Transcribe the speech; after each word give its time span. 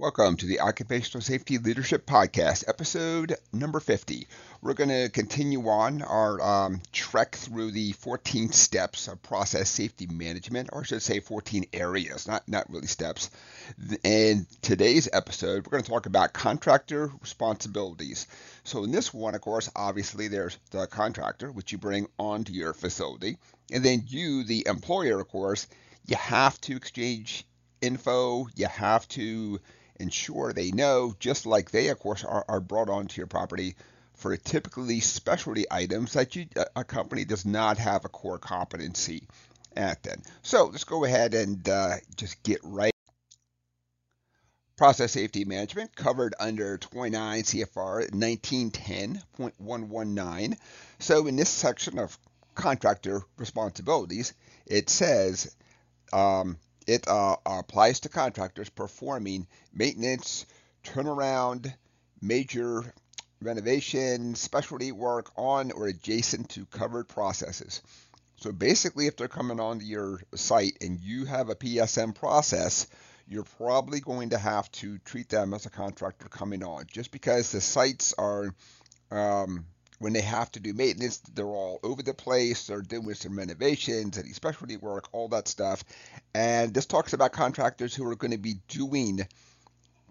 Welcome 0.00 0.38
to 0.38 0.46
the 0.46 0.60
Occupational 0.60 1.20
Safety 1.20 1.58
Leadership 1.58 2.06
Podcast, 2.06 2.66
episode 2.66 3.34
number 3.52 3.80
50. 3.80 4.26
We're 4.62 4.72
going 4.72 4.88
to 4.88 5.10
continue 5.10 5.68
on 5.68 6.00
our 6.00 6.40
um, 6.40 6.80
trek 6.90 7.34
through 7.34 7.72
the 7.72 7.92
14 7.92 8.50
steps 8.50 9.08
of 9.08 9.22
process 9.22 9.68
safety 9.68 10.06
management, 10.06 10.70
or 10.72 10.80
I 10.80 10.84
should 10.84 11.02
say 11.02 11.20
14 11.20 11.66
areas, 11.74 12.26
not, 12.26 12.48
not 12.48 12.70
really 12.70 12.86
steps. 12.86 13.28
In 14.02 14.46
today's 14.62 15.06
episode, 15.12 15.66
we're 15.66 15.72
going 15.72 15.84
to 15.84 15.90
talk 15.90 16.06
about 16.06 16.32
contractor 16.32 17.12
responsibilities. 17.20 18.26
So, 18.64 18.84
in 18.84 18.92
this 18.92 19.12
one, 19.12 19.34
of 19.34 19.42
course, 19.42 19.68
obviously 19.76 20.28
there's 20.28 20.56
the 20.70 20.86
contractor, 20.86 21.52
which 21.52 21.72
you 21.72 21.78
bring 21.78 22.08
onto 22.18 22.54
your 22.54 22.72
facility, 22.72 23.36
and 23.70 23.84
then 23.84 24.04
you, 24.06 24.44
the 24.44 24.66
employer, 24.66 25.20
of 25.20 25.28
course, 25.28 25.66
you 26.06 26.16
have 26.16 26.58
to 26.62 26.74
exchange 26.74 27.44
info, 27.82 28.48
you 28.56 28.66
have 28.66 29.06
to 29.08 29.60
ensure 30.00 30.52
they 30.52 30.70
know, 30.70 31.14
just 31.18 31.46
like 31.46 31.70
they, 31.70 31.88
of 31.88 31.98
course, 31.98 32.24
are, 32.24 32.44
are 32.48 32.60
brought 32.60 32.88
onto 32.88 33.20
your 33.20 33.26
property 33.26 33.74
for 34.14 34.36
typically 34.36 35.00
specialty 35.00 35.64
items 35.70 36.12
that 36.12 36.36
you, 36.36 36.46
a 36.76 36.84
company 36.84 37.24
does 37.24 37.46
not 37.46 37.78
have 37.78 38.04
a 38.04 38.08
core 38.08 38.38
competency 38.38 39.26
at 39.76 40.02
then. 40.02 40.20
So 40.42 40.66
let's 40.66 40.84
go 40.84 41.04
ahead 41.04 41.34
and 41.34 41.68
uh, 41.68 41.96
just 42.16 42.42
get 42.42 42.60
right. 42.62 42.92
Process 44.76 45.12
safety 45.12 45.44
management 45.44 45.94
covered 45.94 46.34
under 46.40 46.78
29 46.78 47.42
CFR 47.42 48.10
1910.119. 48.10 50.56
So 50.98 51.26
in 51.26 51.36
this 51.36 51.50
section 51.50 51.98
of 51.98 52.18
contractor 52.54 53.20
responsibilities, 53.36 54.32
it 54.66 54.88
says 54.88 55.54
um, 56.12 56.56
it 56.90 57.06
uh, 57.06 57.36
applies 57.46 58.00
to 58.00 58.08
contractors 58.08 58.68
performing 58.68 59.46
maintenance, 59.72 60.44
turnaround, 60.82 61.72
major 62.20 62.92
renovation, 63.40 64.34
specialty 64.34 64.90
work 64.90 65.30
on 65.36 65.70
or 65.70 65.86
adjacent 65.86 66.48
to 66.50 66.66
covered 66.66 67.06
processes. 67.06 67.80
So 68.38 68.50
basically, 68.50 69.06
if 69.06 69.16
they're 69.16 69.28
coming 69.28 69.60
onto 69.60 69.84
your 69.84 70.20
site 70.34 70.78
and 70.80 70.98
you 70.98 71.26
have 71.26 71.48
a 71.48 71.54
PSM 71.54 72.12
process, 72.12 72.88
you're 73.28 73.44
probably 73.44 74.00
going 74.00 74.30
to 74.30 74.38
have 74.38 74.68
to 74.72 74.98
treat 74.98 75.28
them 75.28 75.54
as 75.54 75.66
a 75.66 75.70
contractor 75.70 76.28
coming 76.28 76.64
on 76.64 76.86
just 76.90 77.12
because 77.12 77.52
the 77.52 77.60
sites 77.60 78.14
are 78.18 78.52
um, 79.12 79.64
when 80.00 80.14
they 80.14 80.22
have 80.22 80.50
to 80.52 80.60
do 80.60 80.72
maintenance, 80.72 81.18
they're 81.18 81.44
all 81.44 81.78
over 81.82 82.02
the 82.02 82.14
place. 82.14 82.66
They're 82.66 82.80
doing 82.80 83.14
some 83.14 83.36
renovations, 83.36 84.16
any 84.16 84.32
specialty 84.32 84.78
work, 84.78 85.08
all 85.12 85.28
that 85.28 85.46
stuff. 85.46 85.84
And 86.34 86.72
this 86.72 86.86
talks 86.86 87.12
about 87.12 87.32
contractors 87.32 87.94
who 87.94 88.08
are 88.08 88.16
going 88.16 88.30
to 88.30 88.38
be 88.38 88.56
doing 88.66 89.26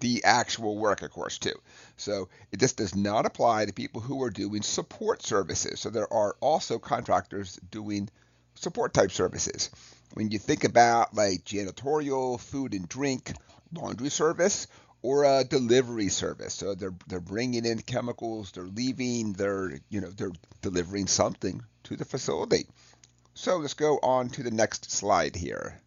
the 0.00 0.24
actual 0.24 0.76
work, 0.76 1.00
of 1.00 1.10
course, 1.10 1.38
too. 1.38 1.58
So 1.96 2.28
this 2.50 2.74
does 2.74 2.94
not 2.94 3.24
apply 3.24 3.64
to 3.64 3.72
people 3.72 4.02
who 4.02 4.22
are 4.22 4.30
doing 4.30 4.60
support 4.60 5.22
services. 5.22 5.80
So 5.80 5.88
there 5.88 6.12
are 6.12 6.36
also 6.40 6.78
contractors 6.78 7.58
doing 7.70 8.10
support 8.56 8.92
type 8.92 9.10
services. 9.10 9.70
When 10.12 10.30
you 10.30 10.38
think 10.38 10.64
about 10.64 11.14
like 11.14 11.44
janitorial, 11.44 12.38
food 12.38 12.74
and 12.74 12.86
drink, 12.86 13.32
laundry 13.72 14.10
service, 14.10 14.66
or 15.02 15.24
a 15.24 15.44
delivery 15.44 16.08
service. 16.08 16.54
So 16.54 16.74
they're 16.74 16.94
they're 17.06 17.20
bringing 17.20 17.64
in 17.64 17.80
chemicals, 17.82 18.52
they're 18.52 18.64
leaving, 18.64 19.32
they're 19.32 19.78
you 19.88 20.00
know 20.00 20.10
they're 20.10 20.32
delivering 20.62 21.06
something 21.06 21.62
to 21.84 21.96
the 21.96 22.04
facility. 22.04 22.66
So 23.34 23.58
let's 23.58 23.74
go 23.74 23.98
on 24.02 24.30
to 24.30 24.42
the 24.42 24.50
next 24.50 24.90
slide 24.90 25.36
here. 25.36 25.80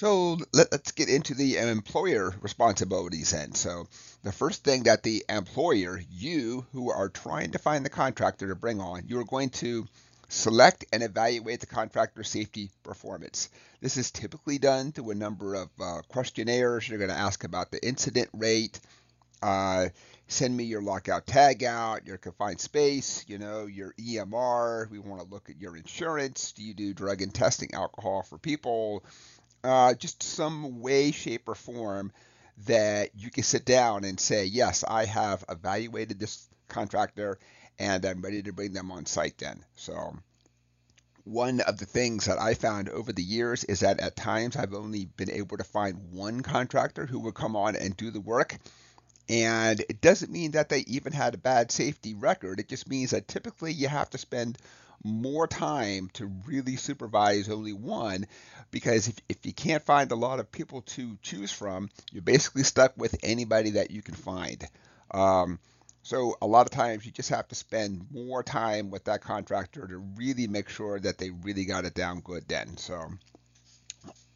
So 0.00 0.38
let, 0.54 0.72
us 0.72 0.92
get 0.92 1.10
into 1.10 1.34
the 1.34 1.58
employer 1.58 2.34
responsibilities 2.40 3.32
then. 3.32 3.54
So 3.54 3.86
the 4.22 4.32
first 4.32 4.64
thing 4.64 4.84
that 4.84 5.02
the 5.02 5.26
employer, 5.28 6.00
you 6.10 6.64
who 6.72 6.90
are 6.90 7.10
trying 7.10 7.50
to 7.50 7.58
find 7.58 7.84
the 7.84 7.90
contractor 7.90 8.48
to 8.48 8.54
bring 8.54 8.80
on, 8.80 9.02
you're 9.08 9.24
going 9.24 9.50
to 9.60 9.86
Select 10.32 10.84
and 10.92 11.02
evaluate 11.02 11.58
the 11.58 11.66
contractor 11.66 12.22
safety 12.22 12.70
performance. 12.84 13.48
This 13.80 13.96
is 13.96 14.12
typically 14.12 14.58
done 14.58 14.92
through 14.92 15.10
a 15.10 15.16
number 15.16 15.56
of 15.56 15.68
uh, 15.80 16.02
questionnaires. 16.06 16.88
You're 16.88 16.98
going 16.98 17.10
to 17.10 17.16
ask 17.16 17.42
about 17.42 17.72
the 17.72 17.84
incident 17.84 18.28
rate. 18.32 18.78
Uh, 19.42 19.88
send 20.28 20.56
me 20.56 20.62
your 20.62 20.82
lockout 20.82 21.26
tagout, 21.26 22.06
your 22.06 22.16
confined 22.16 22.60
space, 22.60 23.24
you 23.26 23.38
know, 23.38 23.66
your 23.66 23.92
EMR. 23.98 24.88
We 24.88 25.00
want 25.00 25.20
to 25.20 25.28
look 25.28 25.50
at 25.50 25.60
your 25.60 25.76
insurance. 25.76 26.52
Do 26.52 26.62
you 26.62 26.74
do 26.74 26.94
drug 26.94 27.22
and 27.22 27.34
testing 27.34 27.74
alcohol 27.74 28.22
for 28.22 28.38
people? 28.38 29.04
Uh, 29.64 29.94
just 29.94 30.22
some 30.22 30.80
way, 30.80 31.10
shape, 31.10 31.48
or 31.48 31.56
form 31.56 32.12
that 32.66 33.10
you 33.16 33.32
can 33.32 33.42
sit 33.42 33.64
down 33.64 34.04
and 34.04 34.20
say, 34.20 34.44
yes, 34.44 34.84
I 34.86 35.06
have 35.06 35.44
evaluated 35.48 36.20
this 36.20 36.48
contractor 36.68 37.40
and 37.80 38.04
I'm 38.04 38.20
ready 38.20 38.42
to 38.42 38.52
bring 38.52 38.74
them 38.74 38.92
on 38.92 39.06
site 39.06 39.38
then. 39.38 39.64
So 39.74 40.14
one 41.24 41.60
of 41.60 41.78
the 41.78 41.86
things 41.86 42.26
that 42.26 42.38
I 42.38 42.52
found 42.54 42.90
over 42.90 43.10
the 43.12 43.22
years 43.22 43.64
is 43.64 43.80
that 43.80 44.00
at 44.00 44.16
times 44.16 44.54
I've 44.54 44.74
only 44.74 45.06
been 45.06 45.30
able 45.30 45.56
to 45.56 45.64
find 45.64 46.12
one 46.12 46.42
contractor 46.42 47.06
who 47.06 47.20
would 47.20 47.34
come 47.34 47.56
on 47.56 47.76
and 47.76 47.96
do 47.96 48.10
the 48.10 48.20
work. 48.20 48.58
And 49.30 49.80
it 49.80 50.02
doesn't 50.02 50.30
mean 50.30 50.52
that 50.52 50.68
they 50.68 50.80
even 50.80 51.12
had 51.12 51.34
a 51.34 51.38
bad 51.38 51.72
safety 51.72 52.14
record. 52.14 52.60
It 52.60 52.68
just 52.68 52.88
means 52.88 53.12
that 53.12 53.28
typically 53.28 53.72
you 53.72 53.88
have 53.88 54.10
to 54.10 54.18
spend 54.18 54.58
more 55.02 55.46
time 55.46 56.10
to 56.12 56.26
really 56.44 56.76
supervise 56.76 57.48
only 57.48 57.72
one 57.72 58.26
because 58.70 59.08
if, 59.08 59.14
if 59.30 59.46
you 59.46 59.54
can't 59.54 59.82
find 59.82 60.12
a 60.12 60.16
lot 60.16 60.38
of 60.38 60.52
people 60.52 60.82
to 60.82 61.16
choose 61.22 61.50
from, 61.50 61.88
you're 62.12 62.20
basically 62.20 62.64
stuck 62.64 62.92
with 62.98 63.16
anybody 63.22 63.70
that 63.70 63.90
you 63.90 64.02
can 64.02 64.14
find. 64.14 64.66
Um, 65.12 65.58
so 66.02 66.36
a 66.40 66.46
lot 66.46 66.66
of 66.66 66.72
times 66.72 67.04
you 67.04 67.12
just 67.12 67.28
have 67.28 67.48
to 67.48 67.54
spend 67.54 68.06
more 68.10 68.42
time 68.42 68.90
with 68.90 69.04
that 69.04 69.22
contractor 69.22 69.86
to 69.86 69.98
really 69.98 70.46
make 70.46 70.68
sure 70.68 70.98
that 70.98 71.18
they 71.18 71.30
really 71.30 71.64
got 71.64 71.84
it 71.84 71.94
down 71.94 72.20
good 72.20 72.48
then. 72.48 72.76
So 72.76 73.10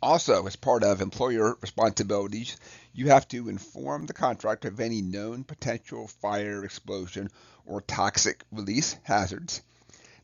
also 0.03 0.47
as 0.47 0.57
part 0.57 0.85
of 0.85 1.01
employer 1.01 1.57
responsibilities, 1.61 2.57
you 2.93 3.09
have 3.09 3.27
to 3.29 3.49
inform 3.49 4.07
the 4.07 4.13
contractor 4.13 4.69
of 4.69 4.81
any 4.81 5.01
known 5.01 5.45
potential 5.45 6.07
fire, 6.07 6.65
explosion, 6.65 7.31
or 7.65 7.81
toxic 7.81 8.45
release 8.53 8.97
hazards. 9.03 9.63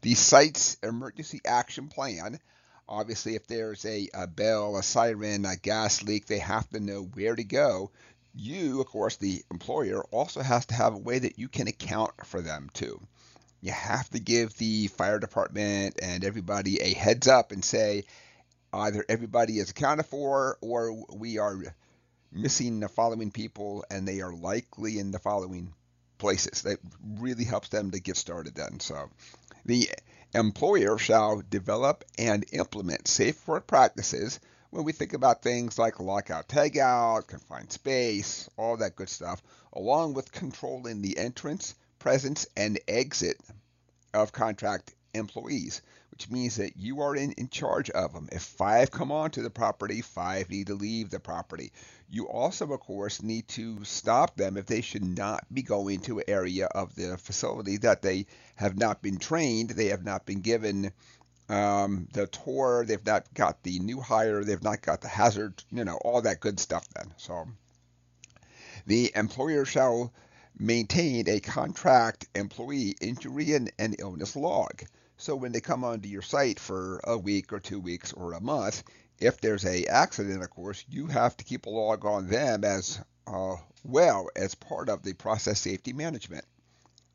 The 0.02 0.14
site's 0.14 0.76
emergency 0.82 1.40
action 1.44 1.88
plan 1.88 2.38
obviously 2.90 3.36
if 3.36 3.46
there's 3.46 3.84
a, 3.86 4.08
a, 4.12 4.26
bell, 4.26 4.76
a 4.76 4.82
siren, 4.82 5.46
a 5.46 5.56
gas 5.56 6.02
leak, 6.02 6.26
they 6.26 6.40
have 6.40 6.68
to 6.70 6.80
know 6.80 7.02
where 7.02 7.36
to 7.36 7.44
go 7.44 7.90
you, 8.34 8.80
of 8.80 8.86
course, 8.86 9.16
the 9.16 9.42
employer, 9.50 10.02
also 10.10 10.40
has 10.40 10.66
to 10.66 10.74
have 10.74 10.94
a 10.94 10.98
way 10.98 11.18
that 11.18 11.38
you 11.38 11.48
can 11.48 11.68
account 11.68 12.12
for 12.26 12.40
them 12.40 12.70
too. 12.72 13.00
You 13.60 13.72
have 13.72 14.08
to 14.10 14.20
give 14.20 14.56
the 14.56 14.86
fire 14.88 15.18
department 15.18 15.98
and 16.02 16.24
everybody 16.24 16.80
a 16.80 16.94
heads 16.94 17.28
up 17.28 17.52
and 17.52 17.64
say 17.64 18.04
either 18.72 19.04
everybody 19.08 19.58
is 19.58 19.70
accounted 19.70 20.06
for 20.06 20.56
or 20.60 21.04
we 21.12 21.38
are 21.38 21.74
missing 22.32 22.80
the 22.80 22.88
following 22.88 23.30
people 23.30 23.84
and 23.90 24.06
they 24.06 24.20
are 24.20 24.32
likely 24.32 24.98
in 24.98 25.10
the 25.10 25.18
following 25.18 25.74
places. 26.18 26.62
That 26.62 26.78
really 27.18 27.44
helps 27.44 27.68
them 27.68 27.90
to 27.90 28.00
get 28.00 28.16
started 28.16 28.54
then. 28.54 28.80
So 28.80 29.10
the 29.64 29.90
employer 30.34 30.96
shall 30.96 31.42
develop 31.50 32.04
and 32.18 32.44
implement 32.52 33.08
safe 33.08 33.46
work 33.46 33.66
practices 33.66 34.40
when 34.70 34.84
we 34.84 34.92
think 34.92 35.12
about 35.12 35.42
things 35.42 35.78
like 35.78 35.98
lockout, 36.00 36.48
tagout, 36.48 37.26
confined 37.26 37.72
space, 37.72 38.48
all 38.56 38.76
that 38.76 38.96
good 38.96 39.08
stuff, 39.08 39.42
along 39.72 40.14
with 40.14 40.32
controlling 40.32 41.02
the 41.02 41.18
entrance, 41.18 41.74
presence, 41.98 42.46
and 42.56 42.78
exit 42.86 43.36
of 44.14 44.32
contract 44.32 44.94
employees, 45.12 45.82
which 46.12 46.30
means 46.30 46.56
that 46.56 46.76
you 46.76 47.00
are 47.00 47.16
in, 47.16 47.32
in 47.32 47.48
charge 47.48 47.90
of 47.90 48.12
them. 48.12 48.28
If 48.30 48.42
five 48.42 48.90
come 48.90 49.10
onto 49.10 49.42
the 49.42 49.50
property, 49.50 50.02
five 50.02 50.50
need 50.50 50.68
to 50.68 50.74
leave 50.74 51.10
the 51.10 51.20
property. 51.20 51.72
You 52.08 52.28
also, 52.28 52.72
of 52.72 52.80
course, 52.80 53.22
need 53.22 53.48
to 53.48 53.84
stop 53.84 54.36
them 54.36 54.56
if 54.56 54.66
they 54.66 54.80
should 54.80 55.04
not 55.04 55.44
be 55.52 55.62
going 55.62 56.00
to 56.02 56.18
an 56.18 56.24
area 56.28 56.66
of 56.66 56.94
the 56.94 57.18
facility 57.18 57.78
that 57.78 58.02
they 58.02 58.26
have 58.56 58.76
not 58.76 59.02
been 59.02 59.18
trained, 59.18 59.70
they 59.70 59.86
have 59.86 60.04
not 60.04 60.26
been 60.26 60.40
given 60.40 60.92
um, 61.50 62.06
the 62.12 62.28
tour, 62.28 62.84
they've 62.86 63.04
not 63.04 63.32
got 63.34 63.62
the 63.64 63.80
new 63.80 64.00
hire, 64.00 64.44
they've 64.44 64.62
not 64.62 64.82
got 64.82 65.00
the 65.00 65.08
hazard, 65.08 65.62
you 65.72 65.84
know, 65.84 65.96
all 65.96 66.22
that 66.22 66.38
good 66.38 66.60
stuff 66.60 66.86
then. 66.94 67.12
So 67.16 67.48
the 68.86 69.10
employer 69.16 69.64
shall 69.64 70.12
maintain 70.56 71.28
a 71.28 71.40
contract 71.40 72.28
employee 72.36 72.94
injury 73.00 73.54
and, 73.54 73.72
and 73.78 73.96
illness 73.98 74.36
log. 74.36 74.82
So 75.16 75.34
when 75.34 75.50
they 75.50 75.60
come 75.60 75.82
onto 75.82 76.08
your 76.08 76.22
site 76.22 76.60
for 76.60 77.00
a 77.02 77.18
week 77.18 77.52
or 77.52 77.58
two 77.58 77.80
weeks 77.80 78.12
or 78.12 78.32
a 78.32 78.40
month, 78.40 78.84
if 79.18 79.40
there's 79.40 79.66
a 79.66 79.86
accident, 79.86 80.42
of 80.42 80.50
course, 80.50 80.84
you 80.88 81.08
have 81.08 81.36
to 81.38 81.44
keep 81.44 81.66
a 81.66 81.70
log 81.70 82.06
on 82.06 82.28
them 82.28 82.64
as 82.64 83.00
uh, 83.26 83.56
well 83.82 84.28
as 84.36 84.54
part 84.54 84.88
of 84.88 85.02
the 85.02 85.14
process 85.14 85.60
safety 85.60 85.92
management. 85.92 86.44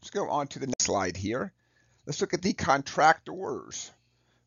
Let's 0.01 0.09
go 0.09 0.29
on 0.29 0.47
to 0.49 0.59
the 0.59 0.67
next 0.67 0.83
slide 0.83 1.15
here. 1.15 1.53
Let's 2.05 2.19
look 2.19 2.33
at 2.33 2.41
the 2.41 2.53
contractors. 2.53 3.91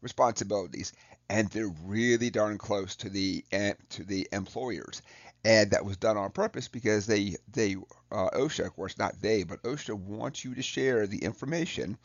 Responsibilities, 0.01 0.93
and 1.29 1.49
they're 1.49 1.75
really 1.85 2.31
darn 2.31 2.59
close 2.59 2.97
to 2.97 3.09
the 3.09 3.45
to 3.91 4.05
the 4.05 4.29
employers. 4.33 5.03
And 5.45 5.71
that 5.71 5.85
was 5.85 5.97
done 5.97 6.17
on 6.17 6.31
purpose 6.33 6.69
because 6.69 7.07
they 7.07 7.37
they 7.53 7.77
uh, 8.11 8.31
OSHA, 8.31 8.67
of 8.67 8.75
course, 8.75 8.99
not 8.99 9.21
they, 9.21 9.45
but 9.45 9.63
OSHA 9.63 9.95
wants 9.95 10.45
you 10.45 10.55
to 10.55 10.63
share 10.63 11.07
the 11.07 11.25
information 11.25 11.97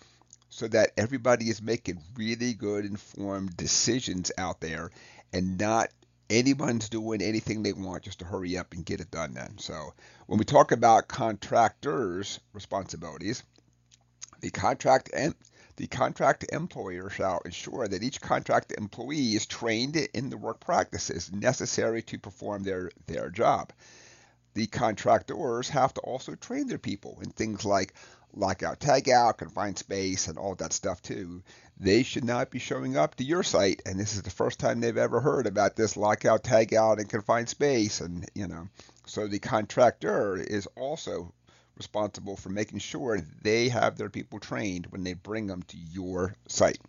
so 0.49 0.67
that 0.67 0.91
everybody 0.97 1.49
is 1.49 1.61
making 1.61 1.99
really 2.15 2.53
good 2.53 2.85
informed 2.85 3.57
decisions 3.57 4.31
out 4.37 4.61
there 4.61 4.91
and 5.33 5.57
not 5.57 5.89
anyone's 6.29 6.89
doing 6.89 7.21
anything 7.21 7.63
they 7.63 7.73
want 7.73 8.03
just 8.03 8.19
to 8.19 8.25
hurry 8.25 8.57
up 8.57 8.73
and 8.73 8.85
get 8.85 9.01
it 9.01 9.09
done 9.09 9.33
then. 9.33 9.57
So 9.57 9.93
when 10.27 10.37
we 10.37 10.45
talk 10.45 10.71
about 10.71 11.07
contractors' 11.07 12.39
responsibilities, 12.53 13.43
the 14.41 14.51
contract 14.51 15.09
and 15.13 15.33
the 15.75 15.87
contract 15.87 16.45
employer 16.51 17.09
shall 17.09 17.39
ensure 17.45 17.87
that 17.87 18.03
each 18.03 18.21
contract 18.21 18.71
employee 18.77 19.35
is 19.35 19.45
trained 19.45 19.95
in 19.95 20.29
the 20.29 20.37
work 20.37 20.59
practices 20.59 21.31
necessary 21.31 22.01
to 22.03 22.19
perform 22.19 22.63
their, 22.63 22.91
their 23.07 23.29
job. 23.29 23.73
The 24.53 24.67
contractors 24.67 25.69
have 25.69 25.93
to 25.95 26.01
also 26.01 26.35
train 26.35 26.67
their 26.67 26.77
people 26.77 27.19
in 27.23 27.31
things 27.31 27.65
like 27.65 27.93
lockout, 28.35 28.79
tagout, 28.79 29.37
confined 29.37 29.77
space, 29.79 30.27
and 30.27 30.37
all 30.37 30.55
that 30.55 30.73
stuff 30.73 31.01
too. 31.01 31.41
They 31.79 32.03
should 32.03 32.23
not 32.23 32.51
be 32.51 32.59
showing 32.59 32.95
up 32.95 33.15
to 33.15 33.23
your 33.23 33.43
site, 33.43 33.81
and 33.85 33.99
this 33.99 34.15
is 34.15 34.21
the 34.21 34.29
first 34.29 34.59
time 34.59 34.79
they've 34.79 34.95
ever 34.95 35.21
heard 35.21 35.47
about 35.47 35.75
this 35.75 35.97
lockout, 35.97 36.43
tagout, 36.43 36.99
and 36.99 37.09
confined 37.09 37.49
space, 37.49 37.99
and 37.99 38.29
you 38.35 38.47
know, 38.47 38.69
so 39.05 39.27
the 39.27 39.39
contractor 39.39 40.35
is 40.37 40.67
also 40.75 41.33
responsible 41.77 42.35
for 42.35 42.49
making 42.49 42.79
sure 42.79 43.19
they 43.41 43.69
have 43.69 43.97
their 43.97 44.09
people 44.09 44.39
trained 44.39 44.87
when 44.87 45.03
they 45.03 45.13
bring 45.13 45.47
them 45.47 45.63
to 45.63 45.77
your 45.77 46.35
site. 46.47 46.79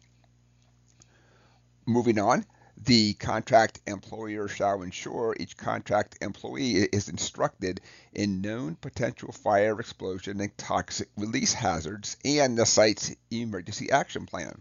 Moving 1.87 2.19
on, 2.19 2.45
the 2.77 3.15
contract 3.15 3.81
employer 3.87 4.49
shall 4.49 4.83
ensure 4.83 5.37
each 5.39 5.57
contract 5.57 6.19
employee 6.21 6.77
is 6.77 7.09
instructed 7.09 7.81
in 8.13 8.41
known 8.41 8.75
potential 8.75 9.33
fire, 9.33 9.79
explosion, 9.79 10.41
and 10.41 10.57
toxic 10.59 11.09
release 11.17 11.53
hazards 11.53 12.17
and 12.25 12.59
the 12.59 12.67
site's 12.67 13.15
emergency 13.31 13.91
action 13.91 14.27
plan. 14.27 14.61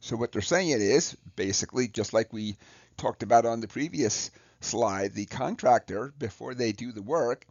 So, 0.00 0.16
what 0.16 0.32
they're 0.32 0.42
saying 0.42 0.70
is 0.70 1.16
basically 1.36 1.88
just 1.88 2.12
like 2.12 2.32
we 2.32 2.56
talked 2.96 3.22
about 3.22 3.46
on 3.46 3.60
the 3.60 3.68
previous 3.68 4.30
slide, 4.60 5.14
the 5.14 5.26
contractor, 5.26 6.12
before 6.18 6.54
they 6.54 6.72
do 6.72 6.92
the 6.92 7.02
work, 7.02 7.46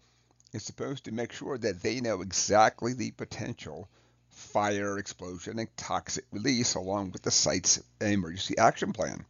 is 0.53 0.63
supposed 0.63 1.05
to 1.05 1.11
make 1.11 1.31
sure 1.31 1.57
that 1.57 1.81
they 1.81 2.01
know 2.01 2.21
exactly 2.21 2.93
the 2.93 3.11
potential 3.11 3.87
fire, 4.29 4.97
explosion, 4.97 5.59
and 5.59 5.77
toxic 5.77 6.25
release 6.31 6.75
along 6.75 7.11
with 7.11 7.21
the 7.21 7.31
site's 7.31 7.81
emergency 7.99 8.57
action 8.57 8.93
plan. 8.93 9.25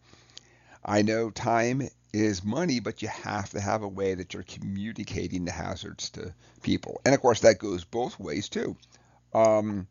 I 0.83 1.01
know 1.01 1.29
time 1.29 1.88
is 2.13 2.44
money, 2.44 2.79
but 2.79 3.01
you 3.01 3.07
have 3.07 3.50
to 3.51 3.62
have 3.62 3.83
a 3.83 3.88
way 3.88 4.15
that 4.15 4.33
you're 4.33 4.44
communicating 4.44 5.45
the 5.45 5.51
hazards 5.51 6.09
to 6.12 6.33
people. 6.63 7.01
And 7.06 7.13
of 7.13 7.21
course, 7.21 7.41
that 7.41 7.59
goes 7.59 7.83
both 7.83 8.19
ways 8.19 8.50
too. 8.50 8.75
Um, 9.33 9.88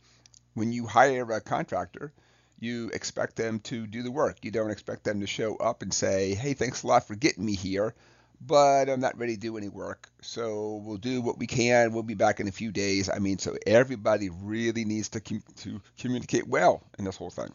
when 0.55 0.73
you 0.73 0.87
hire 0.87 1.31
a 1.31 1.41
contractor, 1.41 2.13
you 2.59 2.91
expect 2.93 3.37
them 3.37 3.61
to 3.61 3.87
do 3.87 4.03
the 4.03 4.11
work. 4.11 4.39
You 4.43 4.51
don't 4.51 4.71
expect 4.71 5.05
them 5.05 5.21
to 5.21 5.27
show 5.27 5.57
up 5.57 5.83
and 5.83 5.95
say, 5.95 6.35
hey, 6.35 6.55
thanks 6.55 6.83
a 6.83 6.87
lot 6.89 7.07
for 7.07 7.15
getting 7.15 7.45
me 7.45 7.55
here 7.55 7.95
but 8.41 8.89
I'm 8.89 9.01
not 9.01 9.19
ready 9.19 9.35
to 9.35 9.41
do 9.41 9.57
any 9.57 9.69
work. 9.69 10.09
So 10.23 10.83
we'll 10.85 10.97
do 10.97 11.21
what 11.21 11.39
we 11.39 11.47
can. 11.47 11.93
We'll 11.93 12.03
be 12.03 12.15
back 12.15 12.41
in 12.41 12.49
a 12.49 12.53
few 12.53 12.73
days. 12.73 13.11
I 13.11 13.19
mean, 13.19 13.39
so 13.39 13.57
everybody 13.67 14.31
really 14.31 14.85
needs 14.85 15.11
to 15.11 15.21
com- 15.21 15.43
to 15.59 15.81
communicate 15.99 16.49
well 16.49 16.83
in 16.99 17.05
this 17.05 17.17
whole 17.17 17.31
thing. 17.31 17.53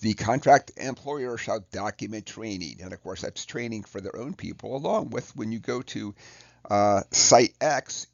The 0.00 0.14
contract 0.14 0.70
employer 0.76 1.36
shall 1.38 1.64
document 1.72 2.24
training, 2.24 2.78
and 2.82 2.92
of 2.92 3.02
course, 3.02 3.22
that's 3.22 3.44
training 3.44 3.82
for 3.82 4.00
their 4.00 4.16
own 4.16 4.34
people. 4.34 4.76
Along 4.76 5.10
with 5.10 5.34
when 5.34 5.50
you 5.50 5.58
go 5.58 5.82
to 5.82 6.14
uh, 6.70 7.02
Site 7.10 7.54
X, 7.60 8.06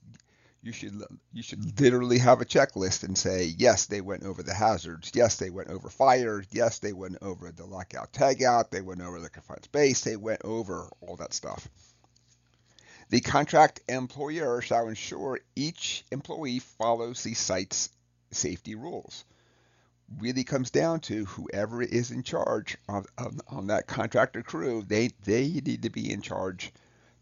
you 0.65 0.73
should 0.73 1.03
you 1.33 1.43
should 1.43 1.79
literally 1.79 2.19
have 2.19 2.41
a 2.41 2.47
checklist 2.47 3.05
and 3.05 3.19
say 3.19 3.45
yes 3.59 3.85
they 3.85 4.01
went 4.01 4.25
over 4.25 4.43
the 4.43 4.55
hazards. 4.55 5.13
Yes 5.15 5.37
they 5.37 5.51
went 5.51 5.69
over 5.69 5.91
fire 5.91 6.43
yes 6.51 6.79
they 6.79 6.95
went 6.95 7.19
over 7.21 7.53
the 7.53 7.67
lockout 7.67 8.13
tagout. 8.13 8.71
They 8.71 8.81
went 8.81 9.03
over 9.03 9.21
the 9.21 9.29
confined 9.29 9.65
space. 9.65 10.01
They 10.01 10.17
went 10.17 10.41
over 10.43 10.89
all 11.03 11.17
that 11.17 11.35
stuff. 11.35 11.69
The 13.11 13.21
contract 13.21 13.81
employer 13.89 14.63
shall 14.63 14.89
ensure 14.89 15.39
each 15.55 16.05
employee 16.11 16.61
follows 16.61 17.23
the 17.23 17.35
site's 17.35 17.91
safety 18.31 18.75
rules. 18.75 19.27
Really 20.19 20.45
comes 20.45 20.71
down 20.71 21.01
to 21.01 21.27
whoever 21.27 21.83
is 21.83 22.11
in 22.11 22.23
charge 22.23 22.79
of, 22.89 23.07
of, 23.19 23.39
on 23.49 23.67
that 23.67 23.87
contractor 23.87 24.43
crew 24.43 24.83
they 24.87 25.11
they 25.25 25.49
need 25.49 25.83
to 25.83 25.91
be 25.91 26.11
in 26.11 26.23
charge 26.23 26.73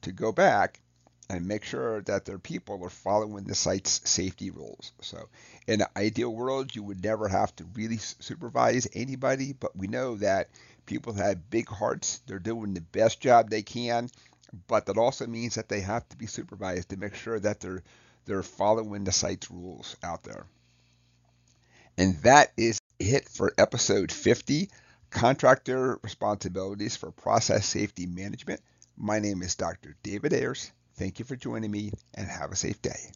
to 0.03 0.13
go 0.13 0.31
back 0.31 0.81
and 1.29 1.47
make 1.47 1.65
sure 1.65 2.03
that 2.03 2.25
their 2.25 2.39
people 2.39 2.85
are 2.85 2.91
following 2.91 3.45
the 3.45 3.55
site's 3.55 4.01
safety 4.09 4.51
rules. 4.51 4.93
So, 5.01 5.29
in 5.67 5.81
an 5.81 5.87
ideal 5.97 6.31
world, 6.35 6.75
you 6.75 6.83
would 6.83 7.03
never 7.03 7.29
have 7.29 7.55
to 7.57 7.65
really 7.75 7.99
supervise 7.99 8.89
anybody, 8.95 9.53
but 9.53 9.77
we 9.77 9.87
know 9.87 10.17
that 10.17 10.51
people 10.87 11.13
have 11.15 11.51
big 11.51 11.69
hearts. 11.69 12.21
They're 12.27 12.39
doing 12.39 12.75
the 12.75 12.81
best 12.81 13.21
job 13.21 13.49
they 13.51 13.63
can, 13.63 14.11
but 14.67 14.87
that 14.87 14.99
also 14.99 15.27
means 15.27 15.55
that 15.55 15.69
they 15.69 15.81
have 15.81 16.09
to 16.11 16.17
be 16.17 16.27
supervised 16.27 16.91
to 16.91 16.97
make 16.97 17.15
sure 17.15 17.39
that 17.41 17.61
they're 17.61 17.83
they're 18.25 18.43
following 18.43 19.05
the 19.05 19.13
site's 19.13 19.51
rules 19.51 19.97
out 20.03 20.23
there. 20.23 20.47
And 21.99 22.17
that 22.23 22.53
is 22.57 22.79
it 22.99 23.29
for 23.29 23.53
episode 23.59 24.13
50 24.13 24.71
Contractor 25.11 25.99
Responsibilities 26.03 26.97
for 26.97 27.11
Process 27.11 27.67
Safety 27.67 28.07
Management. 28.07 28.61
My 28.97 29.19
name 29.19 29.43
is 29.43 29.57
Dr. 29.57 29.97
David 30.03 30.33
Ayers. 30.33 30.71
Thank 30.97 31.19
you 31.19 31.25
for 31.25 31.37
joining 31.37 31.71
me 31.71 31.93
and 32.15 32.29
have 32.29 32.53
a 32.53 32.57
safe 32.57 32.81
day. 32.83 33.13